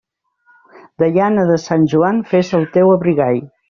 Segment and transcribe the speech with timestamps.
[1.03, 3.45] De llana de Sant Joan fes el teu abrigall.